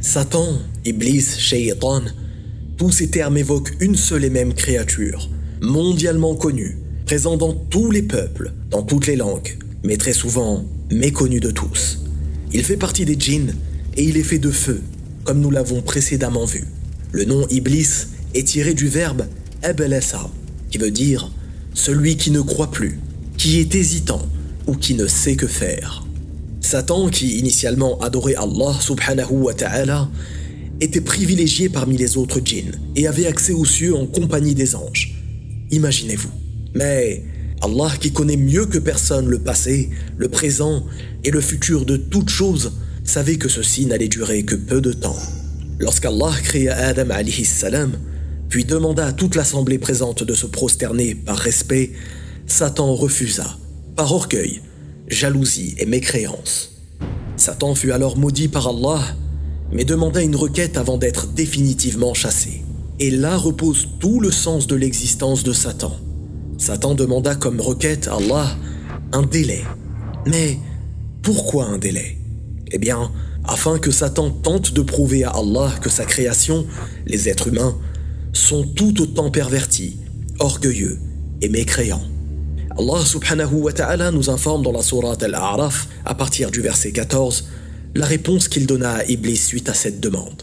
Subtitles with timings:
[0.00, 2.02] Satan, Iblis, Shaytan,
[2.76, 5.28] tous ces termes évoquent une seule et même créature,
[5.60, 11.40] mondialement connue, présente dans tous les peuples, dans toutes les langues, mais très souvent méconnue
[11.40, 12.00] de tous.
[12.52, 13.54] Il fait partie des djinns
[13.96, 14.82] et il est fait de feu,
[15.24, 16.64] comme nous l'avons précédemment vu.
[17.12, 19.26] Le nom Iblis est tiré du verbe
[19.62, 20.30] Abelasa,
[20.70, 21.32] qui veut dire
[21.74, 23.00] celui qui ne croit plus,
[23.36, 24.22] qui est hésitant
[24.66, 26.05] ou qui ne sait que faire.
[26.66, 30.08] Satan, qui initialement adorait Allah subhanahu wa ta'ala,
[30.80, 35.14] était privilégié parmi les autres djinns et avait accès aux cieux en compagnie des anges.
[35.70, 36.30] Imaginez-vous.
[36.74, 37.22] Mais
[37.62, 40.84] Allah qui connaît mieux que personne le passé, le présent
[41.22, 42.72] et le futur de toutes choses,
[43.04, 45.16] savait que ceci n'allait durer que peu de temps.
[45.78, 47.92] Lorsqu'Allah créa Adam alayhi salam,
[48.48, 51.92] puis demanda à toute l'assemblée présente de se prosterner par respect,
[52.48, 53.56] Satan refusa,
[53.94, 54.62] par orgueil,
[55.08, 56.72] jalousie et mécréance.
[57.36, 59.00] Satan fut alors maudit par Allah,
[59.72, 62.62] mais demanda une requête avant d'être définitivement chassé.
[62.98, 65.96] Et là repose tout le sens de l'existence de Satan.
[66.58, 68.56] Satan demanda comme requête à Allah
[69.12, 69.62] un délai.
[70.26, 70.58] Mais
[71.22, 72.18] pourquoi un délai?
[72.72, 73.12] Eh bien,
[73.44, 76.66] afin que Satan tente de prouver à Allah que sa création,
[77.06, 77.76] les êtres humains,
[78.32, 79.98] sont tout autant pervertis,
[80.38, 80.98] orgueilleux
[81.42, 82.02] et mécréants.
[82.78, 87.48] Allah subhanahu wa ta'ala nous informe dans la sourate Al-A'raf, à partir du verset 14,
[87.94, 90.42] la réponse qu'il donna à Iblis suite à cette demande.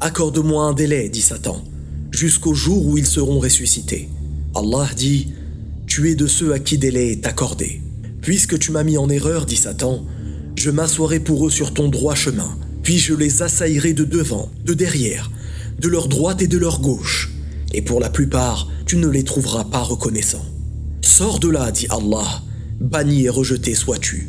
[0.00, 1.64] Accorde-moi un délai, dit Satan,
[2.10, 4.10] jusqu'au jour où ils seront ressuscités.
[4.54, 5.28] Allah dit
[5.86, 7.80] Tu es de ceux à qui délai est accordé.
[8.20, 10.04] Puisque tu m'as mis en erreur, dit Satan,
[10.56, 14.74] je m'assoirai pour eux sur ton droit chemin, puis je les assaillerai de devant, de
[14.74, 15.30] derrière,
[15.78, 17.30] de leur droite et de leur gauche,
[17.72, 20.44] et pour la plupart, tu ne les trouveras pas reconnaissants.
[21.06, 22.42] Sors de là, dit Allah,
[22.80, 24.28] banni et rejeté sois-tu.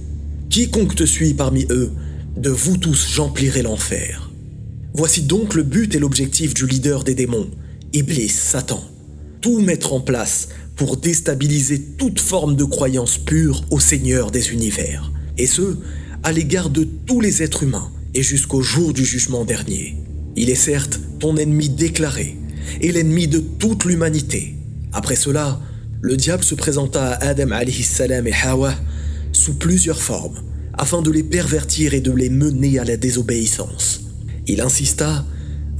[0.49, 1.91] Quiconque te suit parmi eux,
[2.37, 4.29] de vous tous j'emplirai l'enfer.
[4.93, 7.49] Voici donc le but et l'objectif du leader des démons,
[7.93, 8.81] Iblis, Satan.
[9.41, 15.11] Tout mettre en place pour déstabiliser toute forme de croyance pure au Seigneur des univers,
[15.39, 15.77] et ce,
[16.21, 19.97] à l'égard de tous les êtres humains et jusqu'au jour du jugement dernier.
[20.35, 22.37] Il est certes ton ennemi déclaré
[22.81, 24.55] et l'ennemi de toute l'humanité.
[24.93, 25.59] Après cela,
[26.01, 27.49] le diable se présenta à Adam
[27.83, 28.73] salam et Hawa
[29.31, 30.41] sous plusieurs formes,
[30.77, 34.01] afin de les pervertir et de les mener à la désobéissance.
[34.47, 35.25] Il insista,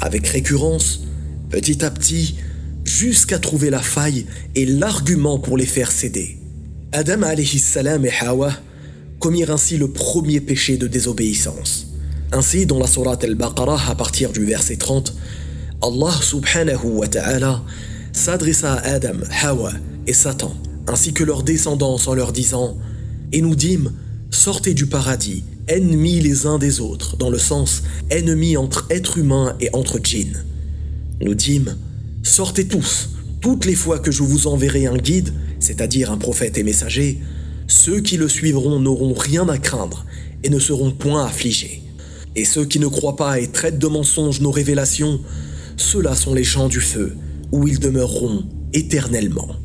[0.02, 1.02] avec récurrence,
[1.50, 2.36] petit à petit,
[2.84, 6.38] jusqu'à trouver la faille et l'argument pour les faire céder.
[6.94, 8.54] Adam salam et Hawa
[9.20, 11.88] commirent ainsi le premier péché de désobéissance.
[12.32, 15.16] Ainsi, dans la sourate al-Baqarah, à partir du verset 30,
[15.82, 17.64] Allah subhanahu wa ta'ala
[18.14, 19.72] s'adressa à Adam, Hawa
[20.08, 20.56] et Satan,
[20.88, 22.78] ainsi que leurs descendants en leur disant
[23.32, 23.92] Et nous dîmes,
[24.32, 29.56] sortez du paradis, ennemis les uns des autres, dans le sens ennemis entre êtres humains
[29.60, 30.46] et entre djinns.
[31.22, 31.78] Nous dîmes
[32.24, 33.10] Sortez tous,
[33.42, 37.20] toutes les fois que je vous enverrai un guide, c'est-à-dire un prophète et messager,
[37.68, 40.06] ceux qui le suivront n'auront rien à craindre
[40.44, 41.84] et ne seront point affligés.
[42.36, 45.20] Et ceux qui ne croient pas et traitent de mensonges nos révélations,
[45.76, 47.16] ceux-là sont les gens du feu,
[47.52, 49.56] où ils demeureront éternellement.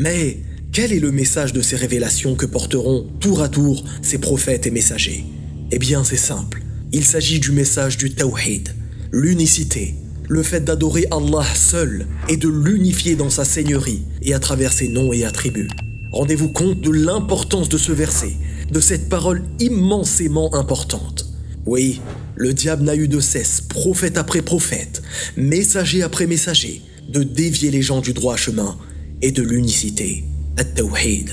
[0.00, 0.38] Mais
[0.72, 4.70] quel est le message de ces révélations que porteront tour à tour ces prophètes et
[4.70, 5.26] messagers?
[5.72, 8.70] Eh bien c'est simple, il s'agit du message du Tawhid,
[9.12, 9.94] l'unicité,
[10.26, 14.88] le fait d'adorer Allah seul et de l'unifier dans sa seigneurie et à travers ses
[14.88, 15.68] noms et attributs.
[16.12, 18.32] Rendez-vous compte de l'importance de ce verset,
[18.72, 21.26] de cette parole immensément importante.
[21.66, 22.00] Oui,
[22.36, 25.02] le diable n'a eu de cesse, prophète après prophète,
[25.36, 26.80] messager après messager,
[27.10, 28.78] de dévier les gens du droit chemin
[29.22, 30.24] et de l'unicité,
[30.56, 31.30] at-tawhid.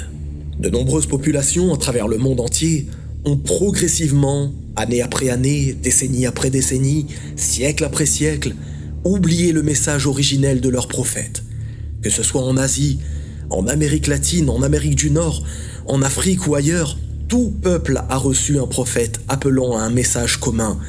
[0.59, 2.87] De nombreuses populations à travers le monde entier
[3.25, 8.55] ont progressivement, année après année, décennie après décennie, siècle après siècle,
[9.03, 11.43] oublié le message originel de leur prophète.
[12.01, 12.99] Que ce soit en Asie,
[13.49, 15.43] en Amérique latine, en Amérique du Nord,
[15.85, 20.79] en Afrique ou ailleurs, tout peuple a reçu un prophète appelant à un message commun,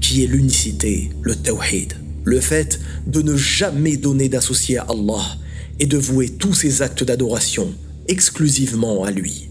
[0.00, 1.94] qui est l'unicité, le tawhid.
[2.24, 5.38] Le fait de ne jamais donner d'associé à Allah
[5.78, 7.72] et de vouer tous ses actes d'adoration
[8.08, 9.50] exclusivement à lui.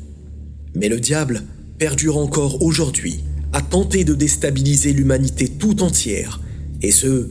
[0.75, 1.44] Mais le diable
[1.77, 3.24] perdure encore aujourd'hui
[3.54, 6.42] à tenter de déstabiliser l'humanité tout entière,
[6.81, 7.30] et ce,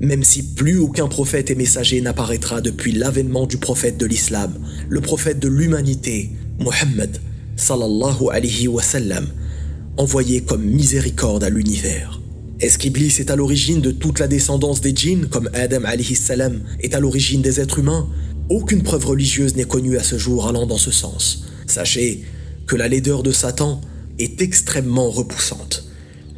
[0.00, 4.54] même si plus aucun prophète et messager n'apparaîtra depuis l'avènement du prophète de l'islam,
[4.88, 7.18] le prophète de l'humanité, Mohammed
[7.56, 9.26] sallallahu alayhi wa sallam,
[9.96, 12.20] envoyé comme miséricorde à l'univers.
[12.60, 16.60] Est-ce qu'Iblis est à l'origine de toute la descendance des djinns, comme Adam alayhi salam
[16.80, 18.08] est à l'origine des êtres humains?
[18.48, 21.44] Aucune preuve religieuse n'est connue à ce jour allant dans ce sens.
[21.66, 22.22] Sachez
[22.68, 23.80] que la laideur de Satan
[24.20, 25.88] est extrêmement repoussante.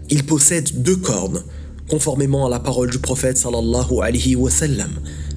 [0.09, 1.43] Il possède deux cornes,
[1.87, 4.91] conformément à la parole du prophète sallallahu alayhi wa sallam,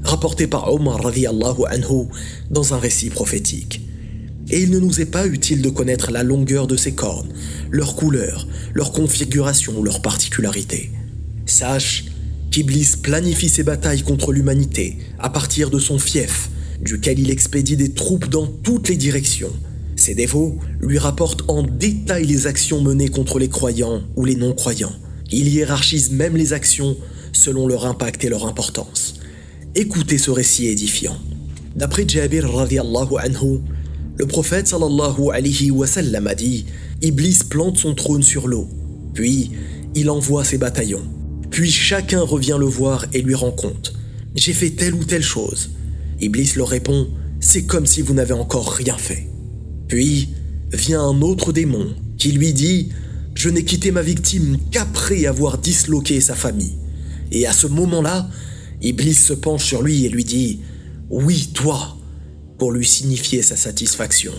[0.05, 2.07] rapportée par Omar radiallahu anhu
[2.49, 3.81] dans un récit prophétique.
[4.49, 7.33] Et il ne nous est pas utile de connaître la longueur de ces cornes,
[7.69, 10.89] leur couleur, leur configuration ou leur particularité.
[11.45, 12.05] Sache
[12.49, 16.49] qu'Iblis planifie ses batailles contre l'humanité à partir de son fief,
[16.81, 19.51] duquel il expédie des troupes dans toutes les directions.
[19.95, 24.93] Ses dévots lui rapportent en détail les actions menées contre les croyants ou les non-croyants.
[25.31, 26.97] Il hiérarchise même les actions
[27.33, 29.15] selon leur impact et leur importance.
[29.75, 31.17] Écoutez ce récit édifiant.
[31.75, 33.59] D'après Jabir radiallahu anhu,
[34.17, 36.65] le prophète sallallahu alayhi wa sallam a dit
[37.01, 38.67] Iblis plante son trône sur l'eau,
[39.13, 39.51] puis
[39.95, 41.07] il envoie ses bataillons.
[41.49, 43.93] Puis chacun revient le voir et lui rend compte
[44.35, 45.71] J'ai fait telle ou telle chose.
[46.21, 47.07] Iblis leur répond
[47.39, 49.27] C'est comme si vous n'avez encore rien fait.
[49.87, 50.29] Puis
[50.71, 52.89] vient un autre démon qui lui dit
[53.35, 56.77] Je n'ai quitté ma victime qu'après avoir disloqué sa famille.
[57.31, 58.29] Et à ce moment-là,
[58.81, 60.59] Iblis se penche sur lui et lui dit
[61.09, 61.97] Oui, toi,
[62.57, 64.33] pour lui signifier sa satisfaction.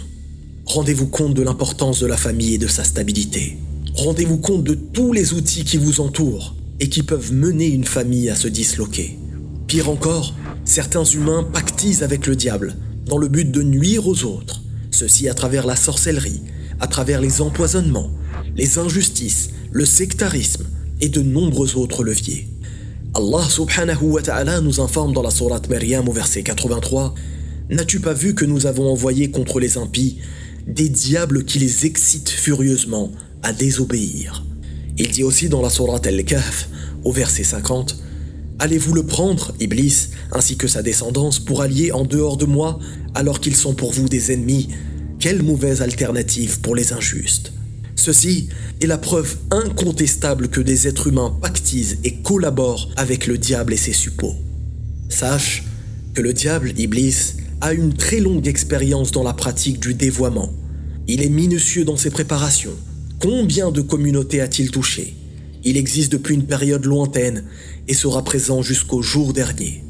[0.65, 3.59] Rendez-vous compte de l'importance de la famille et de sa stabilité.
[3.95, 8.31] Rendez-vous compte de tous les outils qui vous entourent et qui peuvent mener une famille
[8.31, 9.19] à se disloquer.
[9.67, 10.35] Pire encore,
[10.73, 12.75] certains humains pactisent avec le diable
[13.05, 16.41] dans le but de nuire aux autres, ceci à travers la sorcellerie,
[16.81, 18.11] à travers les empoisonnements,
[18.57, 20.65] les injustices, le sectarisme
[21.03, 22.49] et de nombreux autres leviers.
[23.13, 27.15] Allah subhanahu wa ta'ala nous informe dans la sourate Maryam au verset 83
[27.69, 30.21] N'as-tu pas vu que nous avons envoyé contre les impies
[30.67, 34.43] des diables qui les excitent furieusement à désobéir?
[34.97, 36.71] Il dit aussi dans la sourate Al-Kahf
[37.05, 37.99] au verset 50
[38.63, 42.79] Allez-vous le prendre, Iblis, ainsi que sa descendance, pour allier en dehors de moi,
[43.13, 44.69] alors qu'ils sont pour vous des ennemis?
[45.19, 47.53] Quelle mauvaise alternative pour les injustes
[47.97, 48.51] Ceci
[48.81, 53.77] est la preuve incontestable que des êtres humains pactisent et collaborent avec le diable et
[53.77, 54.37] ses suppôts.
[55.09, 55.65] Sache
[56.15, 60.53] que le diable, Iblis, a une très longue expérience dans la pratique du dévoiement.
[61.09, 62.77] Il est minutieux dans ses préparations.
[63.19, 65.17] Combien de communautés a-t-il touché
[65.65, 67.45] Il existe depuis une période lointaine
[67.89, 69.85] et sera présent jusqu'au jour dernier.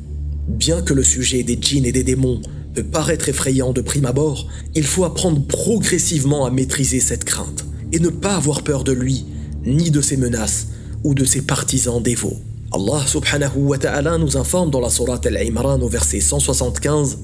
[0.49, 2.41] Bien que le sujet des djinns et des démons
[2.75, 8.01] peut paraître effrayant de prime abord, il faut apprendre progressivement à maîtriser cette crainte et
[8.01, 9.27] ne pas avoir peur de lui,
[9.65, 10.69] ni de ses menaces
[11.05, 12.41] ou de ses partisans dévots.
[12.73, 17.19] Allah subhanahu wa ta'ala nous informe dans la sourate Al-Imran au verset 175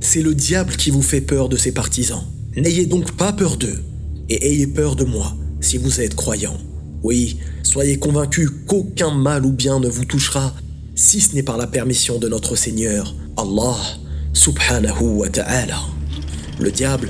[0.00, 2.24] c'est le diable qui vous fait peur de ses partisans.
[2.56, 3.82] N'ayez donc pas peur d'eux,
[4.28, 6.56] et ayez peur de moi si vous êtes croyant.
[7.02, 10.54] Oui, soyez convaincus qu'aucun mal ou bien ne vous touchera,
[10.94, 13.76] si ce n'est par la permission de notre Seigneur, Allah
[14.34, 15.80] subhanahu wa ta'ala.
[16.58, 17.08] Le diable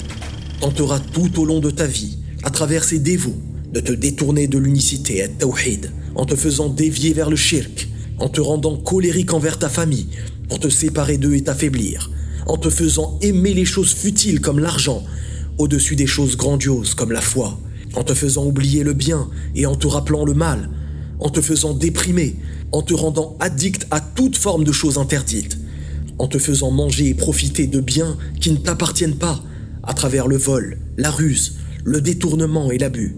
[0.60, 3.36] tentera tout au long de ta vie, à travers ses dévots,
[3.72, 5.26] de te détourner de l'unicité
[6.14, 7.88] en te faisant dévier vers le shirk,
[8.18, 10.06] en te rendant colérique envers ta famille,
[10.48, 12.10] pour te séparer d'eux et t'affaiblir,
[12.46, 15.02] en te faisant aimer les choses futiles comme l'argent,
[15.58, 17.58] au-dessus des choses grandioses comme la foi,
[17.94, 20.70] en te faisant oublier le bien et en te rappelant le mal,
[21.18, 22.36] en te faisant déprimer,
[22.72, 25.58] en te rendant addict à toute forme de choses interdites,
[26.18, 29.42] en te faisant manger et profiter de biens qui ne t'appartiennent pas,
[29.82, 33.16] à travers le vol, la ruse, le détournement et l'abus,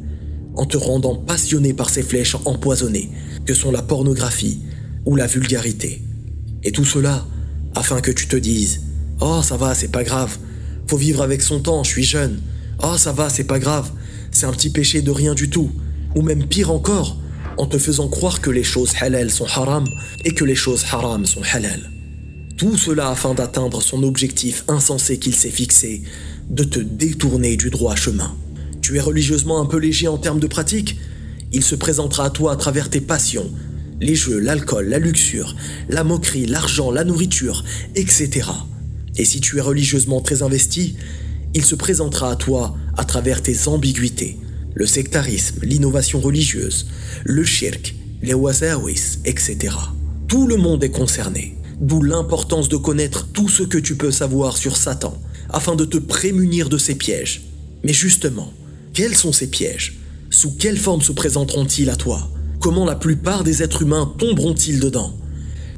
[0.54, 3.10] en te rendant passionné par ces flèches empoisonnées
[3.44, 4.60] que sont la pornographie
[5.04, 6.02] ou la vulgarité.
[6.62, 7.26] Et tout cela
[7.74, 8.82] afin que tu te dises
[9.20, 10.36] Oh, ça va, c'est pas grave.
[10.88, 12.40] Faut vivre avec son temps, je suis jeune.
[12.82, 13.90] Oh, ça va, c'est pas grave.
[14.32, 15.70] C'est un petit péché de rien du tout.
[16.16, 17.18] Ou même pire encore,
[17.58, 19.84] en te faisant croire que les choses halal sont haram
[20.24, 21.90] et que les choses haram sont halal.
[22.56, 26.02] Tout cela afin d'atteindre son objectif insensé qu'il s'est fixé,
[26.50, 28.34] de te détourner du droit chemin.
[28.80, 30.96] Tu es religieusement un peu léger en termes de pratique
[31.52, 33.50] Il se présentera à toi à travers tes passions,
[34.00, 35.54] les jeux, l'alcool, la luxure,
[35.88, 38.48] la moquerie, l'argent, la nourriture, etc.
[39.16, 40.96] Et si tu es religieusement très investi,
[41.54, 44.38] il se présentera à toi à travers tes ambiguïtés,
[44.74, 46.86] le sectarisme, l'innovation religieuse,
[47.24, 49.74] le shirk, les wasawis, etc.
[50.28, 54.56] Tout le monde est concerné, d'où l'importance de connaître tout ce que tu peux savoir
[54.56, 55.18] sur Satan,
[55.50, 57.42] afin de te prémunir de ses pièges.
[57.84, 58.52] Mais justement,
[58.94, 59.98] quels sont ces pièges?
[60.30, 62.30] Sous quelle forme se présenteront-ils à toi?
[62.60, 65.14] Comment la plupart des êtres humains tomberont-ils dedans?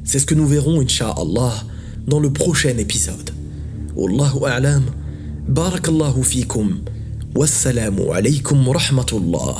[0.03, 1.63] C'est ce que nous verrons, Inch'Allah,
[2.07, 3.31] dans le prochain épisode.
[3.95, 4.83] Wallahu a'lam.
[5.49, 6.81] بارك الله فيكم.
[7.35, 9.57] والسلام عليكم ورحمة الله.